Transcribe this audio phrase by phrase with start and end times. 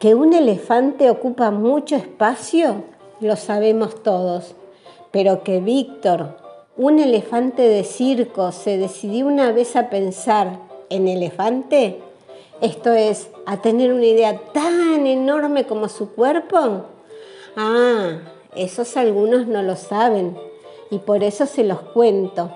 [0.00, 2.84] Que un elefante ocupa mucho espacio,
[3.20, 4.54] lo sabemos todos,
[5.10, 6.38] pero que Víctor,
[6.78, 10.58] un elefante de circo, se decidió una vez a pensar
[10.88, 12.00] en elefante,
[12.62, 16.86] esto es, a tener una idea tan enorme como su cuerpo.
[17.54, 18.20] Ah,
[18.56, 20.34] esos algunos no lo saben
[20.90, 22.50] y por eso se los cuento.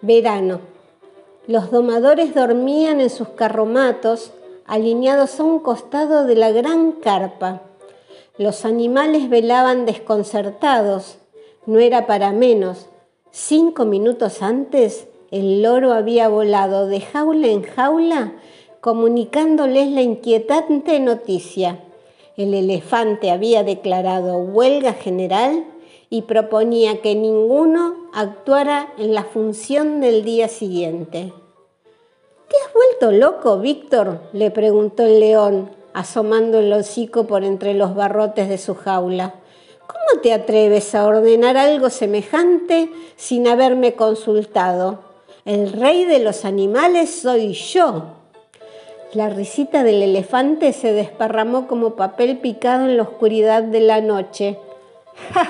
[0.00, 0.60] Verano.
[1.48, 4.32] Los domadores dormían en sus carromatos
[4.66, 7.62] alineados a un costado de la gran carpa.
[8.38, 11.18] Los animales velaban desconcertados.
[11.66, 12.88] No era para menos.
[13.30, 18.34] Cinco minutos antes, el loro había volado de jaula en jaula,
[18.80, 21.80] comunicándoles la inquietante noticia.
[22.36, 25.64] El elefante había declarado huelga general
[26.10, 31.32] y proponía que ninguno actuara en la función del día siguiente.
[32.48, 34.20] ¿Te has vuelto loco, Víctor?
[34.32, 39.34] le preguntó el león, asomando el hocico por entre los barrotes de su jaula.
[39.86, 45.00] ¿Cómo te atreves a ordenar algo semejante sin haberme consultado?
[45.44, 48.04] El rey de los animales soy yo.
[49.12, 54.58] La risita del elefante se desparramó como papel picado en la oscuridad de la noche.
[55.32, 55.48] ¡Ja!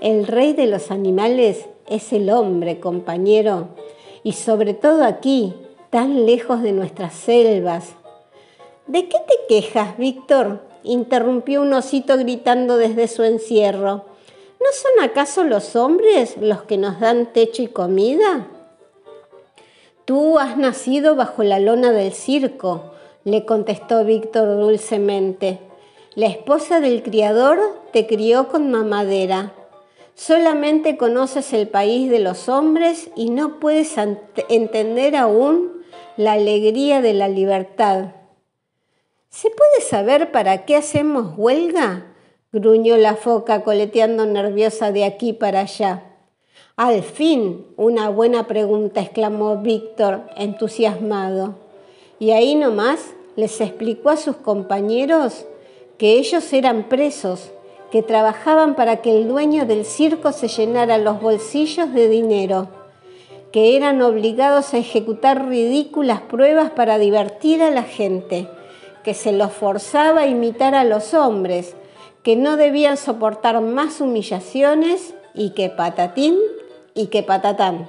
[0.00, 3.68] El rey de los animales es el hombre, compañero,
[4.22, 5.54] y sobre todo aquí,
[5.90, 7.94] tan lejos de nuestras selvas.
[8.86, 10.66] ¿De qué te quejas, Víctor?
[10.84, 14.04] interrumpió un osito gritando desde su encierro.
[14.60, 18.48] ¿No son acaso los hombres los que nos dan techo y comida?
[20.04, 22.92] Tú has nacido bajo la lona del circo,
[23.24, 25.58] le contestó Víctor dulcemente.
[26.14, 27.60] La esposa del criador
[27.92, 29.52] te crió con mamadera.
[30.14, 33.94] Solamente conoces el país de los hombres y no puedes
[34.48, 35.77] entender aún
[36.18, 38.06] la alegría de la libertad.
[39.28, 42.06] ¿Se puede saber para qué hacemos huelga?
[42.50, 46.16] gruñó la foca coleteando nerviosa de aquí para allá.
[46.74, 51.54] Al fin, una buena pregunta, exclamó Víctor, entusiasmado.
[52.18, 55.46] Y ahí nomás les explicó a sus compañeros
[55.98, 57.52] que ellos eran presos,
[57.92, 62.77] que trabajaban para que el dueño del circo se llenara los bolsillos de dinero
[63.52, 68.48] que eran obligados a ejecutar ridículas pruebas para divertir a la gente,
[69.02, 71.74] que se los forzaba a imitar a los hombres,
[72.22, 76.36] que no debían soportar más humillaciones y que patatín
[76.94, 77.88] y que patatán.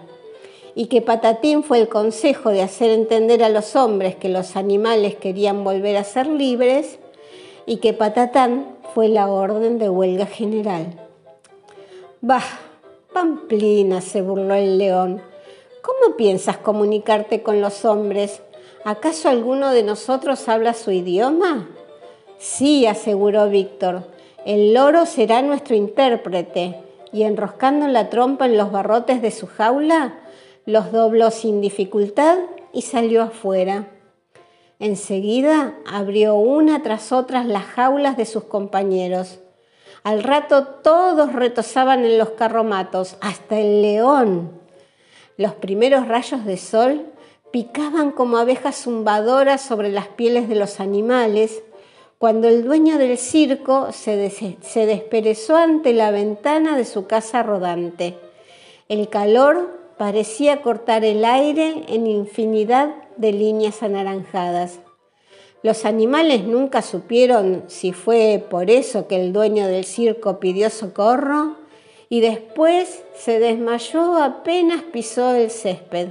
[0.75, 5.15] Y que patatín fue el consejo de hacer entender a los hombres que los animales
[5.15, 6.99] querían volver a ser libres
[7.65, 10.85] y que patatán fue la orden de huelga general.
[12.21, 12.43] Bah,
[13.13, 15.21] Pamplina, se burló el león,
[15.81, 18.41] ¿Cómo piensas comunicarte con los hombres?
[18.83, 21.69] ¿Acaso alguno de nosotros habla su idioma?
[22.37, 24.03] Sí, aseguró Víctor,
[24.45, 30.19] el loro será nuestro intérprete, y enroscando la trompa en los barrotes de su jaula,
[30.65, 32.37] los dobló sin dificultad
[32.73, 33.87] y salió afuera.
[34.79, 39.39] Enseguida abrió una tras otra las jaulas de sus compañeros.
[40.03, 44.51] Al rato todos retozaban en los carromatos, hasta el león,
[45.39, 47.05] los primeros rayos de sol
[47.49, 51.63] picaban como abejas zumbadoras sobre las pieles de los animales
[52.17, 58.17] cuando el dueño del circo se, desperezó ante la ventana de su casa rodante.
[58.89, 64.81] El calor parecía cortar el aire en infinidad de líneas anaranjadas.
[65.63, 71.58] Los animales nunca supieron si fue por eso que el dueño del circo pidió socorro
[72.09, 76.09] y después se desmayó apenas pisó el césped.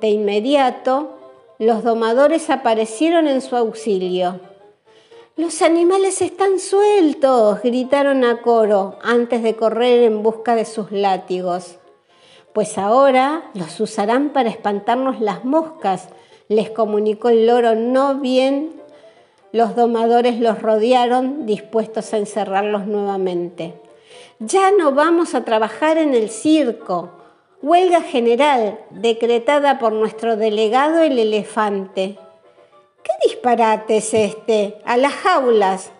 [0.00, 1.10] De inmediato,
[1.58, 4.40] los domadores aparecieron en su auxilio.
[5.36, 11.78] Los animales están sueltos, gritaron a coro antes de correr en busca de sus látigos.
[12.52, 16.08] Pues ahora los usarán para espantarnos las moscas,
[16.48, 18.80] les comunicó el loro no bien.
[19.52, 23.74] Los domadores los rodearon, dispuestos a encerrarlos nuevamente.
[24.38, 27.10] Ya no vamos a trabajar en el circo.
[27.62, 32.18] Huelga general decretada por nuestro delegado el elefante.
[33.02, 34.78] ¿Qué disparate es este?
[34.84, 35.92] A las jaulas.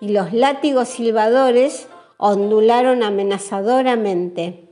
[0.00, 4.64] Y los látigos silbadores ondularon amenazadoramente.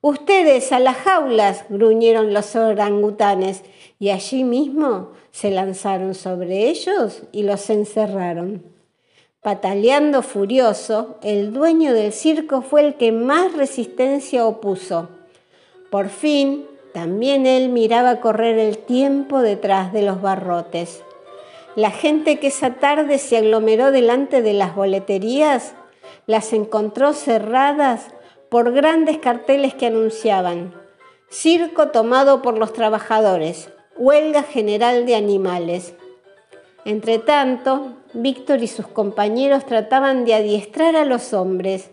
[0.00, 3.64] Ustedes a las jaulas, gruñeron los orangutanes,
[3.98, 8.77] y allí mismo se lanzaron sobre ellos y los encerraron.
[9.42, 15.08] Pataleando furioso, el dueño del circo fue el que más resistencia opuso.
[15.90, 21.02] Por fin, también él miraba correr el tiempo detrás de los barrotes.
[21.76, 25.74] La gente que esa tarde se aglomeró delante de las boleterías
[26.26, 28.08] las encontró cerradas
[28.48, 30.74] por grandes carteles que anunciaban
[31.30, 35.92] Circo tomado por los trabajadores, huelga general de animales.
[36.86, 41.90] Entretanto, Víctor y sus compañeros trataban de adiestrar a los hombres.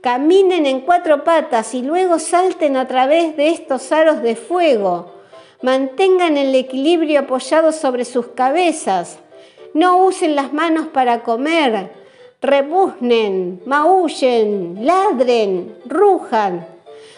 [0.00, 5.14] Caminen en cuatro patas y luego salten a través de estos aros de fuego.
[5.62, 9.18] Mantengan el equilibrio apoyado sobre sus cabezas.
[9.72, 11.90] No usen las manos para comer.
[12.42, 16.73] Rebuznen, maullen, ladren, rujan.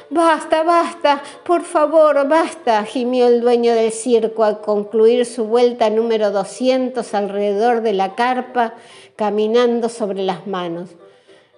[0.09, 6.31] Basta, basta, por favor, basta, gimió el dueño del circo al concluir su vuelta número
[6.31, 8.75] 200 alrededor de la carpa,
[9.17, 10.91] caminando sobre las manos.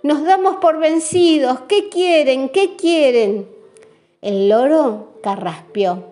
[0.02, 1.60] Nos damos por vencidos.
[1.68, 2.48] ¿Qué quieren?
[2.48, 3.48] ¿Qué quieren?
[4.22, 6.04] El loro carraspeó,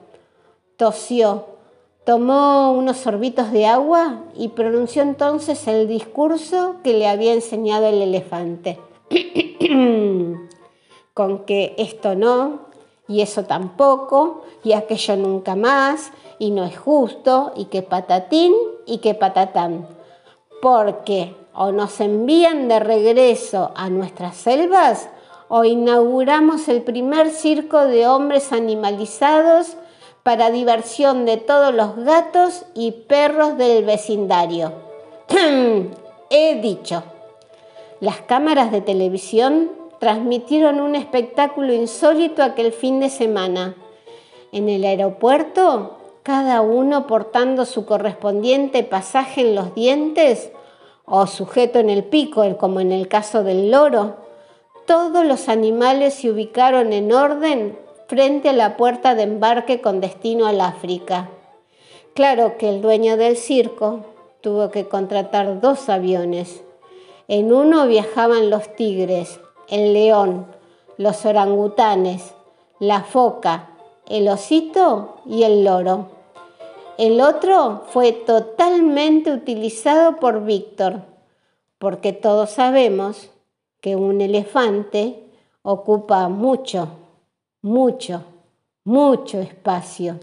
[0.77, 1.47] tosió,
[2.05, 8.03] tomó unos sorbitos de agua y pronunció entonces el discurso que le había enseñado el
[8.03, 8.79] elefante.
[11.17, 12.67] con que esto no,
[13.09, 18.53] y eso tampoco, y aquello nunca más, y no es justo, y que patatín
[18.85, 19.89] y que patatán.
[20.61, 25.09] Porque o nos envían de regreso a nuestras selvas,
[25.49, 29.79] o inauguramos el primer circo de hombres animalizados
[30.23, 34.71] para diversión de todos los gatos y perros del vecindario.
[36.29, 37.05] He dicho,
[38.01, 43.75] las cámaras de televisión transmitieron un espectáculo insólito aquel fin de semana.
[44.53, 50.51] En el aeropuerto, cada uno portando su correspondiente pasaje en los dientes
[51.05, 54.17] o sujeto en el pico, como en el caso del loro,
[54.87, 60.47] todos los animales se ubicaron en orden frente a la puerta de embarque con destino
[60.47, 61.29] al África.
[62.15, 64.05] Claro que el dueño del circo
[64.41, 66.63] tuvo que contratar dos aviones.
[67.29, 70.47] En uno viajaban los tigres el león,
[70.97, 72.35] los orangutanes,
[72.79, 73.71] la foca,
[74.09, 76.09] el osito y el loro.
[76.99, 81.03] El otro fue totalmente utilizado por Víctor,
[81.79, 83.31] porque todos sabemos
[83.81, 85.23] que un elefante
[85.63, 86.89] ocupa mucho,
[87.61, 88.23] mucho,
[88.85, 90.19] mucho espacio.